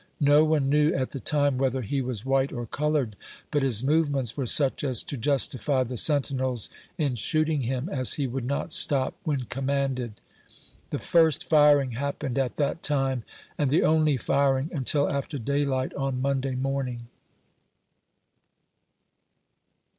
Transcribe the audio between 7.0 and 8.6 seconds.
shooting him, as he would